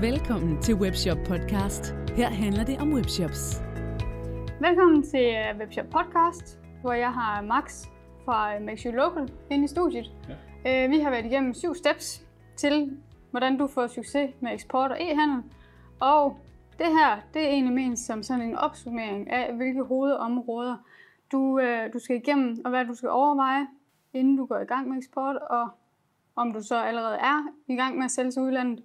Velkommen 0.00 0.62
til 0.62 0.74
Webshop 0.74 1.18
Podcast. 1.26 1.94
Her 2.16 2.28
handler 2.28 2.64
det 2.64 2.80
om 2.80 2.92
webshops. 2.92 3.62
Velkommen 4.60 5.02
til 5.02 5.34
øh, 5.36 5.58
Webshop 5.60 5.84
Podcast, 5.84 6.58
hvor 6.80 6.92
jeg 6.92 7.12
har 7.12 7.42
Max 7.42 7.86
fra 8.24 8.54
øh, 8.54 8.62
Make 8.62 8.88
You 8.88 8.92
Local 8.92 9.34
inde 9.50 9.64
i 9.64 9.68
studiet. 9.68 10.12
Ja. 10.64 10.86
Vi 10.86 10.98
har 10.98 11.10
været 11.10 11.24
igennem 11.24 11.54
syv 11.54 11.74
steps 11.74 12.26
til, 12.56 12.98
hvordan 13.30 13.58
du 13.58 13.66
får 13.66 13.86
succes 13.86 14.30
med 14.40 14.52
eksport 14.52 14.90
og 14.90 14.96
e-handel. 15.00 15.42
Og 16.00 16.36
det 16.78 16.86
her, 16.86 17.20
det 17.34 17.42
er 17.42 17.48
egentlig 17.48 17.74
ment 17.74 17.98
som 17.98 18.22
sådan 18.22 18.42
en 18.42 18.56
opsummering 18.56 19.30
af, 19.30 19.54
hvilke 19.54 19.82
hovedområder 19.82 20.76
du, 21.32 21.58
øh, 21.58 21.92
du 21.92 21.98
skal 21.98 22.16
igennem, 22.16 22.58
og 22.64 22.70
hvad 22.70 22.84
du 22.84 22.94
skal 22.94 23.08
overveje, 23.08 23.66
inden 24.12 24.36
du 24.36 24.46
går 24.46 24.58
i 24.58 24.64
gang 24.64 24.88
med 24.88 24.96
eksport, 24.98 25.36
og 25.36 25.68
om 26.36 26.52
du 26.52 26.62
så 26.62 26.76
allerede 26.76 27.16
er 27.16 27.46
i 27.68 27.76
gang 27.76 27.96
med 27.96 28.04
at 28.04 28.10
sælge 28.10 28.30
til 28.30 28.42
udlandet, 28.42 28.84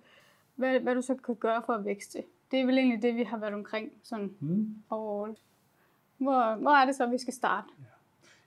hvad, 0.55 0.79
hvad 0.79 0.95
du 0.95 1.01
så 1.01 1.15
kan 1.15 1.35
gøre 1.35 1.61
for 1.65 1.73
at 1.73 1.85
vækste. 1.85 2.23
Det 2.51 2.59
er 2.59 2.65
vel 2.65 2.77
egentlig 2.77 3.01
det, 3.01 3.15
vi 3.15 3.23
har 3.23 3.37
været 3.37 3.53
omkring 3.53 3.91
sådan 4.03 4.31
mm. 4.39 4.75
overall. 4.89 5.35
Hvor, 6.17 6.55
hvor 6.55 6.71
er 6.71 6.85
det 6.85 6.95
så, 6.95 7.05
vi 7.05 7.17
skal 7.17 7.33
starte? 7.33 7.67
Ja. 7.79 7.85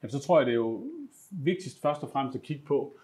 Jamen, 0.02 0.10
så 0.10 0.18
tror 0.18 0.38
jeg, 0.38 0.46
det 0.46 0.52
er 0.52 0.56
jo 0.56 0.84
vigtigst 1.30 1.82
først 1.82 2.02
og 2.02 2.10
fremmest 2.10 2.36
at 2.36 2.42
kigge 2.42 2.64
på, 2.66 2.96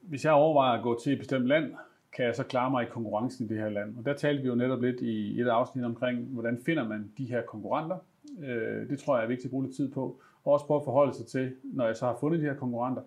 hvis 0.00 0.24
jeg 0.24 0.32
overvejer 0.32 0.78
at 0.78 0.82
gå 0.82 1.00
til 1.00 1.12
et 1.12 1.18
bestemt 1.18 1.46
land, 1.46 1.74
kan 2.12 2.24
jeg 2.24 2.36
så 2.36 2.44
klare 2.44 2.70
mig 2.70 2.82
i 2.82 2.90
konkurrencen 2.90 3.46
i 3.46 3.48
det 3.48 3.58
her 3.58 3.68
land? 3.68 3.98
Og 3.98 4.04
der 4.04 4.14
talte 4.14 4.42
vi 4.42 4.48
jo 4.48 4.54
netop 4.54 4.82
lidt 4.82 5.00
i 5.00 5.40
et 5.40 5.48
afsnit 5.48 5.84
omkring, 5.84 6.18
hvordan 6.20 6.58
finder 6.66 6.88
man 6.88 7.12
de 7.18 7.24
her 7.24 7.42
konkurrenter. 7.42 7.96
Øh, 8.42 8.88
det 8.88 8.98
tror 8.98 9.16
jeg 9.16 9.24
er 9.24 9.28
vigtigt 9.28 9.44
at 9.44 9.50
bruge 9.50 9.64
lidt 9.64 9.76
tid 9.76 9.92
på. 9.92 10.20
Og 10.44 10.52
også 10.52 10.66
prøve 10.66 10.80
at 10.80 10.84
forholde 10.84 11.14
sig 11.14 11.26
til, 11.26 11.56
når 11.64 11.86
jeg 11.86 11.96
så 11.96 12.06
har 12.06 12.16
fundet 12.20 12.40
de 12.40 12.44
her 12.44 12.54
konkurrenter, 12.54 13.02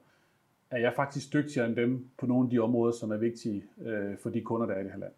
er 0.74 0.80
jeg 0.80 0.94
faktisk 0.96 1.34
dygtigere 1.34 1.68
end 1.68 1.76
dem 1.76 2.08
på 2.18 2.26
nogle 2.26 2.44
af 2.46 2.50
de 2.50 2.60
områder, 2.60 2.94
som 2.94 3.12
er 3.12 3.18
vigtige 3.18 3.64
øh, 3.86 4.18
for 4.18 4.30
de 4.30 4.42
kunder, 4.42 4.68
der 4.68 4.74
er 4.74 4.80
i 4.80 4.84
det 4.84 4.92
her 4.92 5.00
land. 5.00 5.12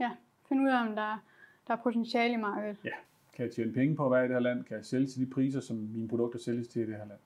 Ja, 0.00 0.10
find 0.48 0.60
ud 0.60 0.68
af, 0.68 0.88
om 0.88 0.94
der, 0.94 1.22
der 1.66 1.74
er 1.74 1.78
potentiale 1.82 2.34
i 2.34 2.36
markedet. 2.36 2.76
Ja, 2.84 2.90
kan 3.36 3.44
jeg 3.44 3.52
tjene 3.52 3.72
penge 3.72 3.96
på 3.96 4.06
at 4.06 4.12
være 4.12 4.24
i 4.24 4.28
det 4.28 4.34
her 4.34 4.40
land? 4.40 4.64
Kan 4.64 4.76
jeg 4.76 4.84
sælge 4.84 5.06
til 5.06 5.26
de 5.26 5.30
priser, 5.30 5.60
som 5.60 5.76
mine 5.76 6.08
produkter 6.08 6.38
sælges 6.38 6.68
til 6.68 6.82
i 6.82 6.86
det 6.86 6.96
her 6.96 7.04
land? 7.06 7.18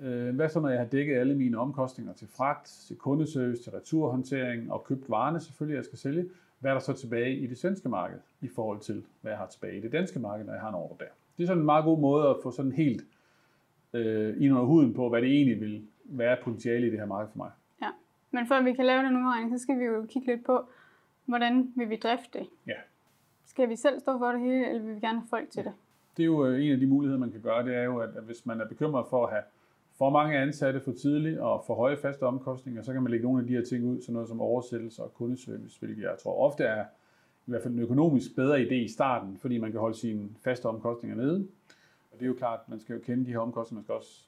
Øh, 0.00 0.34
hvad 0.34 0.48
så, 0.48 0.60
når 0.60 0.68
jeg 0.68 0.78
har 0.78 0.86
dækket 0.86 1.16
alle 1.16 1.34
mine 1.34 1.58
omkostninger 1.58 2.12
til 2.12 2.28
fragt, 2.28 2.66
til 2.66 2.96
kundeservice, 2.96 3.62
til 3.62 3.72
returhåndtering 3.72 4.72
og 4.72 4.84
købt 4.84 5.10
varerne 5.10 5.40
selvfølgelig, 5.40 5.76
jeg 5.76 5.84
skal 5.84 5.98
sælge? 5.98 6.24
Hvad 6.58 6.70
er 6.70 6.74
der 6.74 6.80
så 6.80 6.92
tilbage 6.92 7.36
i 7.36 7.46
det 7.46 7.58
svenske 7.58 7.88
marked 7.88 8.18
i 8.40 8.48
forhold 8.48 8.80
til, 8.80 9.04
hvad 9.20 9.32
jeg 9.32 9.38
har 9.38 9.46
tilbage 9.46 9.78
i 9.78 9.80
det 9.80 9.92
danske 9.92 10.18
marked, 10.18 10.46
når 10.46 10.52
jeg 10.52 10.62
har 10.62 10.68
en 10.68 10.74
ordre 10.74 10.96
der? 10.98 11.10
Det 11.36 11.42
er 11.42 11.46
sådan 11.46 11.60
en 11.60 11.66
meget 11.66 11.84
god 11.84 11.98
måde 11.98 12.28
at 12.28 12.36
få 12.42 12.50
sådan 12.50 12.72
helt 12.72 13.04
øh, 13.92 14.42
ind 14.42 14.52
under 14.52 14.64
huden 14.64 14.94
på, 14.94 15.08
hvad 15.08 15.22
det 15.22 15.30
egentlig 15.30 15.60
vil 15.60 15.82
være 16.08 16.36
potentiale 16.44 16.86
i 16.86 16.90
det 16.90 16.98
her 16.98 17.06
marked 17.06 17.32
for 17.32 17.38
mig. 17.38 17.50
Ja, 17.82 17.90
men 18.30 18.46
før 18.46 18.62
vi 18.62 18.72
kan 18.72 18.86
lave 18.86 19.02
den 19.02 19.16
udregning, 19.16 19.58
så 19.58 19.62
skal 19.62 19.78
vi 19.78 19.84
jo 19.84 20.06
kigge 20.08 20.26
lidt 20.26 20.44
på, 20.44 20.68
hvordan 21.24 21.72
vil 21.76 21.90
vi 21.90 21.96
drifte 21.96 22.38
det? 22.38 22.46
Ja. 22.66 22.80
Skal 23.46 23.68
vi 23.68 23.76
selv 23.76 24.00
stå 24.00 24.18
for 24.18 24.32
det 24.32 24.40
hele, 24.40 24.68
eller 24.68 24.82
vil 24.82 24.94
vi 24.94 25.00
gerne 25.00 25.18
have 25.18 25.28
folk 25.30 25.50
til 25.50 25.64
det? 25.64 25.72
Det 26.16 26.22
er 26.22 26.26
jo 26.26 26.46
øh, 26.46 26.64
en 26.64 26.72
af 26.72 26.78
de 26.78 26.86
muligheder, 26.86 27.20
man 27.20 27.30
kan 27.30 27.40
gøre, 27.40 27.66
det 27.66 27.76
er 27.76 27.82
jo, 27.82 27.98
at 27.98 28.10
hvis 28.10 28.46
man 28.46 28.60
er 28.60 28.68
bekymret 28.68 29.06
for 29.10 29.26
at 29.26 29.32
have 29.32 29.42
for 29.98 30.10
mange 30.10 30.38
ansatte 30.38 30.80
for 30.80 30.92
tidligt 30.92 31.38
og 31.38 31.64
for 31.66 31.74
høje 31.74 31.96
faste 31.96 32.22
omkostninger, 32.22 32.82
så 32.82 32.92
kan 32.92 33.02
man 33.02 33.10
lægge 33.10 33.26
nogle 33.26 33.40
af 33.40 33.46
de 33.46 33.52
her 33.52 33.64
ting 33.64 33.84
ud, 33.84 34.00
sådan 34.00 34.12
noget 34.12 34.28
som 34.28 34.40
oversættelse 34.40 35.02
og 35.02 35.14
kundeservice, 35.14 35.78
hvilket 35.80 36.02
jeg 36.02 36.16
tror 36.22 36.46
ofte 36.46 36.64
er 36.64 36.84
i 37.46 37.50
hvert 37.50 37.62
fald 37.62 37.74
en 37.74 37.80
økonomisk 37.80 38.36
bedre 38.36 38.60
idé 38.60 38.74
i 38.74 38.88
starten, 38.88 39.38
fordi 39.38 39.58
man 39.58 39.70
kan 39.70 39.80
holde 39.80 39.98
sine 39.98 40.28
faste 40.44 40.66
omkostninger 40.66 41.16
nede. 41.16 41.48
Og 42.12 42.18
det 42.18 42.22
er 42.22 42.26
jo 42.26 42.34
klart, 42.34 42.60
man 42.68 42.80
skal 42.80 42.94
jo 42.94 43.00
kende 43.00 43.26
de 43.26 43.30
her 43.30 43.38
omkostninger, 43.38 43.78
man 43.78 43.84
skal 43.84 43.94
også, 43.94 44.27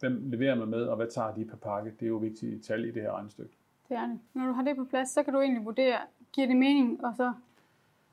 hvem 0.00 0.22
leverer 0.30 0.54
man 0.54 0.68
med, 0.68 0.82
og 0.82 0.96
hvad 0.96 1.06
tager 1.06 1.34
de 1.34 1.44
per 1.44 1.56
pakke. 1.56 1.90
Det 2.00 2.02
er 2.02 2.08
jo 2.08 2.16
vigtigt 2.16 2.64
tal 2.64 2.84
i 2.84 2.90
det 2.90 3.02
her 3.02 3.12
regnestykke. 3.12 3.56
Det 3.88 3.96
er 3.96 4.06
det. 4.06 4.18
Når 4.34 4.46
du 4.46 4.52
har 4.52 4.62
det 4.62 4.76
på 4.76 4.84
plads, 4.84 5.10
så 5.10 5.22
kan 5.22 5.34
du 5.34 5.40
egentlig 5.40 5.64
vurdere, 5.64 5.98
giver 6.32 6.46
det 6.46 6.56
mening, 6.56 7.04
og 7.04 7.14
så 7.16 7.32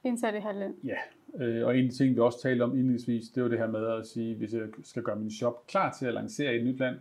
indsætte 0.03 0.35
det 0.35 0.43
her 0.43 0.51
land. 0.51 0.75
Ja, 0.83 0.97
øh, 1.45 1.67
og 1.67 1.77
en 1.77 1.85
af 1.85 1.91
de 1.91 1.97
ting, 1.97 2.15
vi 2.15 2.19
også 2.19 2.41
talte 2.41 2.63
om 2.63 2.71
indledningsvis, 2.71 3.29
det 3.29 3.43
var 3.43 3.49
det 3.49 3.59
her 3.59 3.67
med 3.67 3.87
at 3.87 4.07
sige, 4.07 4.35
hvis 4.35 4.53
jeg 4.53 4.67
skal 4.83 5.03
gøre 5.03 5.15
min 5.15 5.31
shop 5.31 5.67
klar 5.67 5.95
til 5.99 6.05
at 6.05 6.13
lancere 6.13 6.53
i 6.53 6.59
et 6.59 6.65
nyt 6.65 6.79
land, 6.79 6.95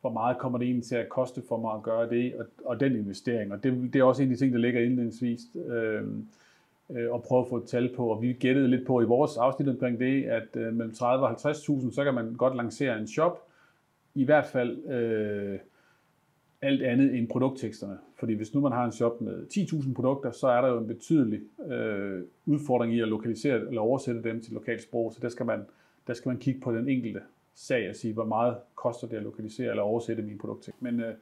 hvor 0.00 0.10
meget 0.10 0.38
kommer 0.38 0.58
det 0.58 0.64
egentlig 0.64 0.84
til 0.84 0.96
at 0.96 1.08
koste 1.08 1.42
for 1.48 1.56
mig 1.56 1.74
at 1.74 1.82
gøre 1.82 2.10
det, 2.10 2.34
og, 2.34 2.46
og 2.64 2.80
den 2.80 2.96
investering. 2.96 3.52
Og 3.52 3.62
det, 3.62 3.92
det 3.92 4.00
er 4.00 4.04
også 4.04 4.22
en 4.22 4.28
af 4.30 4.36
de 4.36 4.44
ting, 4.44 4.52
der 4.52 4.58
ligger 4.58 4.80
indledningsvis. 4.80 5.40
Øh, 5.66 6.02
øh, 6.90 7.12
og 7.12 7.22
prøve 7.22 7.40
at 7.40 7.48
få 7.48 7.56
et 7.56 7.64
tal 7.64 7.94
på. 7.96 8.06
Og 8.06 8.22
vi 8.22 8.32
gættede 8.32 8.68
lidt 8.68 8.86
på 8.86 9.00
i 9.00 9.04
vores 9.04 9.36
afsnit 9.36 9.68
omkring 9.68 10.00
det, 10.00 10.24
at 10.24 10.56
øh, 10.56 10.74
mellem 10.74 10.94
30 10.94 11.26
og 11.26 11.32
50.000, 11.32 11.94
så 11.94 12.04
kan 12.04 12.14
man 12.14 12.34
godt 12.34 12.56
lancere 12.56 12.98
en 12.98 13.06
shop. 13.06 13.48
I 14.14 14.24
hvert 14.24 14.46
fald 14.46 14.86
øh, 14.86 15.58
alt 16.62 16.82
andet 16.82 17.14
end 17.14 17.28
produktteksterne. 17.28 17.98
Fordi 18.18 18.34
hvis 18.34 18.54
nu 18.54 18.60
man 18.60 18.72
har 18.72 18.84
en 18.84 18.92
shop 18.92 19.20
med 19.20 19.46
10.000 19.54 19.94
produkter, 19.94 20.30
så 20.30 20.46
er 20.46 20.60
der 20.60 20.68
jo 20.68 20.78
en 20.78 20.86
betydelig 20.86 21.40
øh, 21.66 22.22
udfordring 22.46 22.94
i 22.94 23.00
at 23.00 23.08
lokalisere 23.08 23.54
eller 23.68 23.80
oversætte 23.80 24.22
dem 24.22 24.40
til 24.40 24.52
lokalt 24.52 24.82
sprog. 24.82 25.12
Så 25.12 25.18
der 25.22 25.28
skal 25.28 25.46
man, 25.46 25.64
der 26.06 26.14
skal 26.14 26.28
man 26.28 26.38
kigge 26.38 26.60
på 26.60 26.72
den 26.72 26.88
enkelte 26.88 27.20
sag 27.54 27.88
og 27.88 27.96
sige, 27.96 28.14
hvor 28.14 28.24
meget 28.24 28.56
koster 28.74 29.08
det 29.08 29.16
at 29.16 29.22
lokalisere 29.22 29.70
eller 29.70 29.82
oversætte 29.82 30.22
min 30.22 30.38
produkttekst. 30.38 30.82
Men 30.82 31.00
øh, 31.00 31.14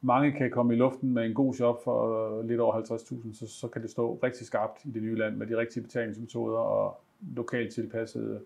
mange 0.00 0.32
kan 0.32 0.50
komme 0.50 0.74
i 0.74 0.76
luften 0.76 1.10
med 1.10 1.24
en 1.26 1.34
god 1.34 1.54
shop 1.54 1.84
for 1.84 2.42
lidt 2.42 2.60
over 2.60 2.74
50.000, 2.74 3.34
så, 3.34 3.46
så 3.46 3.68
kan 3.68 3.82
det 3.82 3.90
stå 3.90 4.18
rigtig 4.22 4.46
skarpt 4.46 4.84
i 4.84 4.90
det 4.90 5.02
nye 5.02 5.16
land 5.16 5.36
med 5.36 5.46
de 5.46 5.56
rigtige 5.56 5.82
betalingsmetoder 5.82 6.58
og 6.58 7.00
lokalt 7.36 7.72
tilpassede 7.72 8.40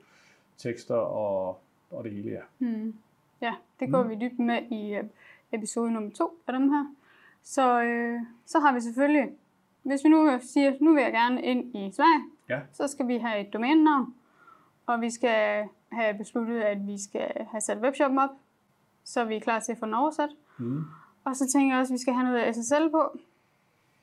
tekster 0.59 0.95
og, 0.95 1.59
og 1.91 2.05
det 2.05 2.13
hele, 2.13 2.31
ja. 2.31 2.41
Mm. 2.59 2.95
Ja, 3.41 3.55
det 3.81 3.91
går 3.91 4.03
mm. 4.03 4.11
vi 4.11 4.15
dybt 4.15 4.39
med 4.39 4.63
i 4.71 4.95
øh, 4.95 5.05
episode 5.53 5.91
nummer 5.91 6.11
to 6.11 6.43
af 6.47 6.53
dem 6.53 6.71
her. 6.73 6.85
Så, 7.43 7.83
øh, 7.83 8.21
så 8.47 8.59
har 8.59 8.75
vi 8.75 8.81
selvfølgelig, 8.81 9.31
hvis 9.83 10.05
vi 10.05 10.09
nu 10.09 10.39
siger, 10.41 10.73
nu 10.81 10.95
vil 10.95 11.03
jeg 11.03 11.13
gerne 11.13 11.43
ind 11.43 11.77
i 11.77 11.93
Sverige, 11.93 12.25
ja. 12.49 12.61
så 12.73 12.89
skal 12.89 13.09
vi 13.09 13.19
have 13.19 13.41
et 13.41 13.53
domænenavn, 13.53 14.15
og 14.87 15.01
vi 15.01 15.11
skal 15.11 15.69
have 15.93 16.19
besluttet, 16.19 16.61
at 16.61 16.87
vi 16.87 17.03
skal 17.03 17.47
have 17.51 17.61
sat 17.61 17.79
webshoppen 17.79 18.19
op, 18.19 18.31
så 19.05 19.25
vi 19.25 19.37
er 19.37 19.41
klar 19.41 19.61
til 19.61 19.73
at 19.73 19.79
få 19.79 19.87
den 19.87 19.95
oversat. 19.95 20.31
Mm. 20.59 20.85
Og 21.25 21.37
så 21.37 21.49
tænker 21.49 21.75
jeg 21.75 21.81
også, 21.81 21.93
at 21.93 21.95
vi 21.95 22.01
skal 22.01 22.15
have 22.15 22.25
noget 22.25 22.57
SSL 22.57 22.91
på. 22.91 23.19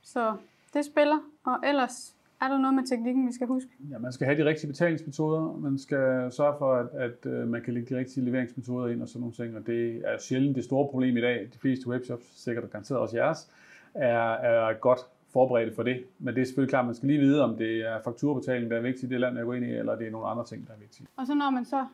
Så 0.01 0.35
det 0.73 0.85
spiller. 0.85 1.19
Og 1.43 1.59
ellers 1.63 2.16
er 2.41 2.47
der 2.47 2.57
noget 2.57 2.73
med 2.75 2.83
teknikken, 2.83 3.27
vi 3.27 3.33
skal 3.33 3.47
huske? 3.47 3.69
Ja, 3.91 3.97
man 3.97 4.11
skal 4.11 4.25
have 4.25 4.37
de 4.37 4.45
rigtige 4.45 4.67
betalingsmetoder. 4.67 5.57
Man 5.57 5.77
skal 5.77 6.31
sørge 6.31 6.55
for, 6.57 6.73
at, 6.73 6.87
at 6.93 7.25
øh, 7.25 7.47
man 7.47 7.61
kan 7.61 7.73
lægge 7.73 7.95
de 7.95 7.99
rigtige 7.99 8.25
leveringsmetoder 8.25 8.87
ind 8.87 9.01
og 9.01 9.07
sådan 9.07 9.19
nogle 9.19 9.35
ting. 9.35 9.57
Og 9.57 9.67
det 9.67 10.01
er 10.05 10.17
sjældent 10.19 10.55
det 10.55 10.63
store 10.63 10.87
problem 10.87 11.17
i 11.17 11.21
dag. 11.21 11.49
De 11.53 11.59
fleste 11.59 11.87
webshops, 11.87 12.43
sikkert 12.43 12.63
og 12.63 12.69
garanteret 12.69 12.99
også 12.99 13.17
jeres, 13.17 13.51
er, 13.93 14.31
er 14.33 14.73
godt 14.73 14.99
forberedt 15.33 15.75
for 15.75 15.83
det. 15.83 16.03
Men 16.19 16.35
det 16.35 16.41
er 16.41 16.45
selvfølgelig 16.45 16.69
klart, 16.69 16.83
at 16.83 16.85
man 16.85 16.95
skal 16.95 17.07
lige 17.07 17.19
vide, 17.19 17.43
om 17.43 17.57
det 17.57 17.87
er 17.87 18.01
fakturbetaling, 18.03 18.71
der 18.71 18.77
er 18.77 18.81
vigtigt 18.81 19.11
i 19.11 19.13
det 19.13 19.19
land, 19.19 19.37
jeg 19.37 19.45
går 19.45 19.53
ind 19.53 19.65
i, 19.65 19.69
eller 19.69 19.95
det 19.95 20.07
er 20.07 20.11
nogle 20.11 20.27
andre 20.27 20.45
ting, 20.45 20.67
der 20.67 20.73
er 20.73 20.77
vigtige. 20.77 21.07
Og 21.15 21.27
så 21.27 21.33
når 21.35 21.49
man 21.49 21.65
så 21.65 21.85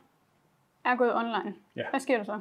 er 0.85 0.95
gået 0.95 1.15
online, 1.15 1.53
ja. 1.75 1.83
hvad 1.89 1.99
sker 1.99 2.17
der 2.17 2.23
så? 2.23 2.39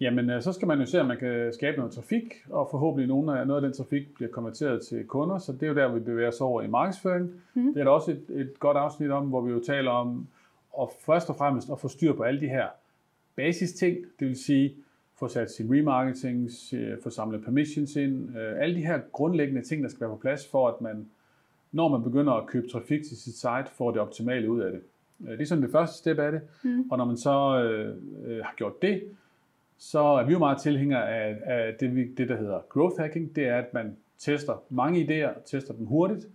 Jamen, 0.00 0.30
øh, 0.30 0.42
så 0.42 0.52
skal 0.52 0.68
man 0.68 0.78
jo 0.78 0.86
se, 0.86 1.00
om 1.00 1.06
man 1.06 1.16
kan 1.16 1.52
skabe 1.52 1.76
noget 1.76 1.92
trafik, 1.92 2.34
og 2.50 2.68
forhåbentlig 2.70 3.08
nogle 3.08 3.40
af, 3.40 3.46
noget 3.46 3.62
af 3.62 3.68
den 3.68 3.76
trafik 3.76 4.14
bliver 4.14 4.30
konverteret 4.30 4.82
til 4.82 5.06
kunder, 5.06 5.38
så 5.38 5.52
det 5.52 5.62
er 5.62 5.66
jo 5.66 5.74
der, 5.74 5.92
vi 5.92 6.00
bevæger 6.00 6.28
os 6.28 6.40
over 6.40 6.62
i 6.62 6.68
markedsføring. 6.68 7.30
Mm. 7.54 7.74
Det 7.74 7.80
er 7.80 7.84
der 7.84 7.90
også 7.90 8.10
et, 8.10 8.40
et 8.40 8.58
godt 8.58 8.76
afsnit 8.76 9.10
om, 9.10 9.26
hvor 9.26 9.40
vi 9.40 9.52
jo 9.52 9.62
taler 9.66 9.90
om, 9.90 10.26
og 10.72 10.92
først 11.06 11.30
og 11.30 11.36
fremmest 11.36 11.70
at 11.70 11.80
få 11.80 11.88
styr 11.88 12.12
på 12.12 12.22
alle 12.22 12.40
de 12.40 12.48
her 12.48 12.66
basis 13.36 13.72
ting, 13.72 13.96
det 14.20 14.28
vil 14.28 14.36
sige, 14.36 14.74
få 15.18 15.28
sat 15.28 15.50
sin 15.50 15.74
remarketing, 15.74 16.50
få 17.02 17.10
samlet 17.10 17.44
permissions 17.44 17.96
ind, 17.96 18.36
øh, 18.36 18.62
alle 18.62 18.74
de 18.74 18.86
her 18.86 19.00
grundlæggende 19.12 19.62
ting, 19.62 19.82
der 19.82 19.88
skal 19.88 20.00
være 20.00 20.10
på 20.10 20.16
plads, 20.16 20.48
for 20.50 20.68
at 20.68 20.80
man, 20.80 21.06
når 21.72 21.88
man 21.88 22.02
begynder 22.02 22.32
at 22.32 22.46
købe 22.46 22.68
trafik 22.68 23.02
til 23.02 23.16
sit 23.16 23.34
site, 23.34 23.66
får 23.72 23.90
det 23.90 24.00
optimale 24.00 24.50
ud 24.50 24.60
af 24.60 24.72
det. 24.72 24.80
Øh, 25.26 25.32
det 25.32 25.40
er 25.40 25.46
sådan 25.46 25.62
det 25.62 25.70
første 25.70 25.98
step 25.98 26.18
af 26.18 26.32
det, 26.32 26.40
mm. 26.64 26.90
og 26.90 26.98
når 26.98 27.04
man 27.04 27.16
så 27.16 27.62
øh, 27.62 28.44
har 28.44 28.54
gjort 28.56 28.82
det, 28.82 29.02
så 29.78 30.00
er 30.00 30.24
vi 30.24 30.32
jo 30.32 30.38
meget 30.38 30.58
tilhængere 30.58 31.08
af, 31.08 31.36
af 31.44 31.74
det, 31.80 32.18
det, 32.18 32.28
der 32.28 32.36
hedder 32.36 32.60
growth 32.68 33.00
hacking. 33.00 33.36
Det 33.36 33.48
er, 33.48 33.56
at 33.58 33.74
man 33.74 33.96
tester 34.18 34.62
mange 34.70 35.04
idéer, 35.04 35.42
tester 35.44 35.74
dem 35.74 35.86
hurtigt, 35.86 36.26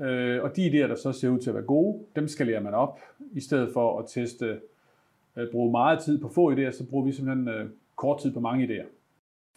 øh, 0.00 0.42
og 0.42 0.56
de 0.56 0.66
idéer, 0.66 0.88
der 0.88 0.94
så 0.94 1.12
ser 1.12 1.28
ud 1.28 1.38
til 1.38 1.50
at 1.50 1.54
være 1.54 1.64
gode, 1.64 2.04
dem 2.16 2.28
skalerer 2.28 2.60
man 2.60 2.74
op, 2.74 3.00
i 3.32 3.40
stedet 3.40 3.72
for 3.72 3.98
at 3.98 4.04
teste, 4.08 4.60
øh, 5.36 5.50
bruge 5.50 5.70
meget 5.70 6.00
tid 6.00 6.20
på 6.20 6.28
få 6.28 6.52
idéer, 6.52 6.70
så 6.70 6.86
bruger 6.90 7.04
vi 7.04 7.12
simpelthen 7.12 7.48
øh, 7.48 7.70
kort 7.96 8.20
tid 8.20 8.34
på 8.34 8.40
mange 8.40 8.66
idéer. 8.66 8.86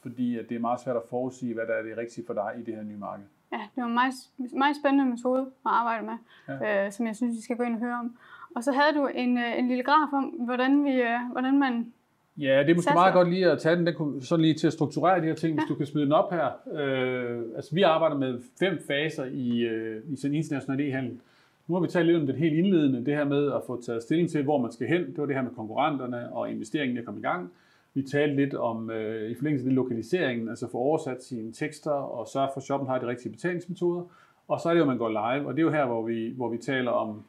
Fordi 0.01 0.38
at 0.39 0.50
det 0.50 0.56
er 0.56 0.60
meget 0.60 0.80
svært 0.80 0.95
at 0.95 1.01
forudsige, 1.10 1.54
hvad 1.54 1.63
der 1.68 1.74
er 1.74 1.84
det 1.84 1.98
rigtige 1.98 2.25
for 2.27 2.34
dig 2.34 2.51
i 2.60 2.63
det 2.63 2.75
her 2.75 2.84
nye 2.84 2.98
marked. 2.98 3.25
Ja, 3.51 3.57
det 3.75 3.81
var 3.84 3.88
en 3.88 3.94
meget, 3.94 4.13
meget 4.57 4.75
spændende 4.81 5.06
metode 5.06 5.42
at 5.42 5.48
arbejde 5.66 6.06
med, 6.06 6.18
ja. 6.48 6.86
øh, 6.86 6.92
som 6.92 7.07
jeg 7.07 7.16
synes, 7.16 7.36
vi 7.38 7.42
skal 7.42 7.57
gå 7.57 7.63
ind 7.63 7.74
og 7.74 7.80
høre 7.80 8.00
om. 8.00 8.18
Og 8.56 8.63
så 8.63 8.72
havde 8.72 8.94
du 9.00 9.07
en, 9.07 9.38
øh, 9.38 9.60
en 9.60 9.68
lille 9.68 9.84
graf 9.84 10.13
om, 10.13 10.24
hvordan, 10.24 10.86
vi, 10.86 10.92
øh, 10.92 11.19
hvordan 11.31 11.60
man 11.60 11.94
Ja, 12.38 12.63
det 12.63 12.69
er 12.69 12.75
måske 12.75 12.94
meget 12.94 13.13
godt 13.13 13.30
lige 13.30 13.51
at 13.51 13.60
tage 13.60 13.75
den, 13.75 13.88
den 13.88 14.22
sådan 14.22 14.42
lige 14.42 14.54
til 14.54 14.68
at 14.68 14.74
strukturere 14.74 15.22
de 15.22 15.25
her 15.25 15.36
ting, 15.36 15.54
hvis 15.54 15.66
du 15.68 15.75
kan 15.75 15.86
smide 15.86 16.06
den 16.06 16.13
op 16.13 16.31
her. 16.31 16.48
Øh, 16.74 17.42
altså, 17.56 17.75
vi 17.75 17.81
arbejder 17.81 18.18
med 18.18 18.39
fem 18.60 18.80
faser 18.88 19.25
i, 19.25 19.60
øh, 19.60 20.01
i 20.07 20.16
sådan 20.16 20.36
international 20.36 20.89
e-handel. 20.89 21.19
Nu 21.68 21.75
har 21.75 21.81
vi 21.81 21.88
talt 21.88 22.06
lidt 22.06 22.18
om 22.18 22.28
det 22.28 22.36
helt 22.36 22.54
indledende, 22.54 23.06
det 23.06 23.16
her 23.16 23.25
med 23.25 23.51
at 23.51 23.62
få 23.68 23.81
taget 23.81 24.04
stilling 24.04 24.30
til, 24.30 24.44
hvor 24.44 24.57
man 24.57 24.72
skal 24.72 24.88
hen. 24.88 25.01
Det 25.01 25.18
var 25.18 25.25
det 25.25 25.36
her 25.36 25.44
med 25.44 25.51
konkurrenterne 25.56 26.33
og 26.33 26.51
investeringen, 26.51 26.98
der 26.98 27.04
kom 27.04 27.18
i 27.18 27.22
gang. 27.22 27.51
Vi 27.94 28.01
talte 28.01 28.36
lidt 28.36 28.54
om, 28.54 28.89
øh, 28.92 29.31
i 29.31 29.36
forlængelse 29.36 29.66
af 29.66 29.69
det, 29.69 29.75
lokaliseringen, 29.75 30.50
altså 30.50 30.68
få 30.72 30.77
oversat 30.77 31.24
sine 31.24 31.51
tekster 31.51 31.92
og 31.92 32.27
sørge 32.27 32.50
for, 32.54 32.57
at 32.57 32.63
shoppen 32.63 32.89
har 32.89 33.00
de 33.00 33.07
rigtige 33.07 33.31
betalingsmetoder. 33.31 34.04
Og 34.48 34.60
så 34.60 34.69
er 34.69 34.74
det 34.74 34.80
jo, 34.80 34.84
at 34.84 34.88
man 34.88 34.98
går 34.98 35.10
live, 35.10 35.48
og 35.48 35.54
det 35.54 35.60
er 35.60 35.66
jo 35.66 35.72
her, 35.72 35.86
hvor 35.86 36.01
vi, 36.01 36.34
hvor 36.36 36.50
vi 36.50 36.57
taler 36.57 36.92
om, 36.92 37.24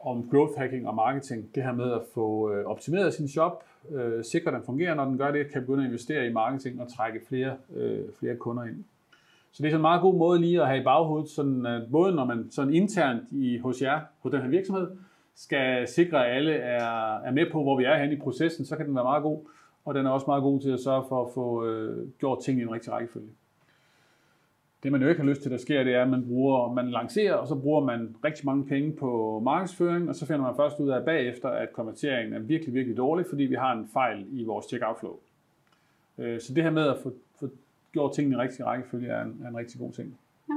om 0.00 0.28
growth 0.30 0.58
hacking 0.58 0.88
og 0.88 0.94
marketing. 0.94 1.54
Det 1.54 1.62
her 1.62 1.72
med 1.72 1.92
at 1.92 2.00
få 2.14 2.52
øh, 2.52 2.66
optimeret 2.66 3.14
sin 3.14 3.28
shop, 3.28 3.64
øh, 3.90 4.24
sikre, 4.24 4.50
at 4.50 4.54
den 4.54 4.62
fungerer, 4.66 4.94
når 4.94 5.04
den 5.04 5.18
gør 5.18 5.30
det, 5.30 5.52
kan 5.52 5.60
begynde 5.60 5.82
at 5.82 5.86
investere 5.86 6.26
i 6.26 6.32
marketing 6.32 6.80
og 6.80 6.92
trække 6.96 7.20
flere, 7.28 7.56
øh, 7.74 8.04
flere 8.18 8.36
kunder 8.36 8.64
ind. 8.64 8.84
Så 9.52 9.62
det 9.62 9.68
er 9.68 9.70
sådan 9.70 9.78
en 9.78 9.82
meget 9.82 10.02
god 10.02 10.14
måde 10.14 10.40
lige 10.40 10.60
at 10.60 10.68
have 10.68 10.80
i 10.80 10.84
baghovedet, 10.84 11.30
sådan 11.30 11.66
at 11.66 11.82
både 11.92 12.14
når 12.14 12.24
man 12.24 12.46
sådan 12.50 12.74
internt 12.74 13.22
i, 13.30 13.58
hos 13.58 13.82
jer, 13.82 14.00
hos 14.20 14.32
den 14.32 14.42
her 14.42 14.48
virksomhed, 14.48 14.88
skal 15.34 15.88
sikre, 15.88 16.26
at 16.26 16.36
alle 16.36 16.52
er, 16.52 17.18
er 17.18 17.30
med 17.30 17.46
på, 17.52 17.62
hvor 17.62 17.78
vi 17.78 17.84
er 17.84 17.98
henne 17.98 18.14
i 18.14 18.18
processen, 18.20 18.64
så 18.64 18.76
kan 18.76 18.86
den 18.86 18.94
være 18.94 19.04
meget 19.04 19.22
god. 19.22 19.40
Og 19.84 19.94
den 19.94 20.06
er 20.06 20.10
også 20.10 20.24
meget 20.26 20.42
god 20.42 20.60
til 20.60 20.70
at 20.70 20.80
sørge 20.80 21.04
for 21.08 21.24
at 21.24 21.30
få 21.34 21.66
øh, 21.66 22.08
gjort 22.18 22.38
ting 22.44 22.58
i 22.58 22.62
en 22.62 22.72
rigtig 22.72 22.92
rækkefølge. 22.92 23.28
Det 24.82 24.92
man 24.92 25.02
jo 25.02 25.08
ikke 25.08 25.20
har 25.20 25.28
lyst 25.28 25.42
til, 25.42 25.50
der 25.50 25.56
sker, 25.56 25.82
det 25.84 25.94
er, 25.94 26.02
at 26.02 26.08
man, 26.08 26.26
bruger, 26.26 26.72
man 26.72 26.90
lancerer, 26.90 27.34
og 27.34 27.48
så 27.48 27.54
bruger 27.54 27.84
man 27.84 28.16
rigtig 28.24 28.46
mange 28.46 28.64
penge 28.64 28.92
på 28.92 29.40
markedsføring, 29.44 30.08
og 30.08 30.14
så 30.14 30.26
finder 30.26 30.42
man 30.42 30.56
først 30.56 30.80
ud 30.80 30.88
af 30.88 31.04
bagefter, 31.04 31.48
at 31.48 31.72
konverteringen 31.72 32.34
er 32.34 32.38
virkelig, 32.38 32.74
virkelig 32.74 32.96
dårlig, 32.96 33.26
fordi 33.28 33.42
vi 33.42 33.54
har 33.54 33.72
en 33.72 33.88
fejl 33.92 34.26
i 34.30 34.44
vores 34.44 34.66
checkout 34.66 34.98
flow. 34.98 35.16
Øh, 36.18 36.40
så 36.40 36.54
det 36.54 36.62
her 36.62 36.70
med 36.70 36.88
at 36.88 36.96
få, 37.02 37.12
få 37.40 37.48
gjort 37.92 38.14
tingene 38.14 38.36
i 38.36 38.38
rigtig 38.38 38.66
rækkefølge 38.66 39.08
er 39.08 39.22
en, 39.22 39.40
er 39.44 39.48
en 39.48 39.56
rigtig 39.56 39.80
god 39.80 39.92
ting. 39.92 40.18
Ja. 40.48 40.54